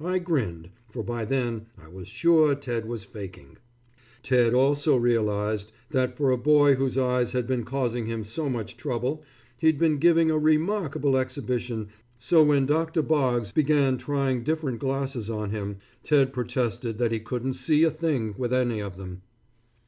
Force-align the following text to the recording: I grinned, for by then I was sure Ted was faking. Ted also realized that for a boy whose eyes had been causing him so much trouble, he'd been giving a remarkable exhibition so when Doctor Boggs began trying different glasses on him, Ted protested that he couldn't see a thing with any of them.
I 0.00 0.20
grinned, 0.20 0.70
for 0.88 1.02
by 1.02 1.24
then 1.24 1.66
I 1.76 1.88
was 1.88 2.06
sure 2.06 2.54
Ted 2.54 2.86
was 2.86 3.04
faking. 3.04 3.56
Ted 4.22 4.54
also 4.54 4.96
realized 4.96 5.72
that 5.90 6.16
for 6.16 6.30
a 6.30 6.38
boy 6.38 6.76
whose 6.76 6.96
eyes 6.96 7.32
had 7.32 7.48
been 7.48 7.64
causing 7.64 8.06
him 8.06 8.22
so 8.22 8.48
much 8.48 8.76
trouble, 8.76 9.24
he'd 9.58 9.76
been 9.76 9.98
giving 9.98 10.30
a 10.30 10.38
remarkable 10.38 11.16
exhibition 11.16 11.88
so 12.20 12.44
when 12.44 12.66
Doctor 12.66 13.02
Boggs 13.02 13.50
began 13.50 13.98
trying 13.98 14.44
different 14.44 14.78
glasses 14.78 15.28
on 15.28 15.50
him, 15.50 15.78
Ted 16.04 16.32
protested 16.32 16.98
that 16.98 17.10
he 17.10 17.18
couldn't 17.18 17.54
see 17.54 17.82
a 17.82 17.90
thing 17.90 18.36
with 18.38 18.52
any 18.52 18.78
of 18.78 18.94
them. 18.94 19.22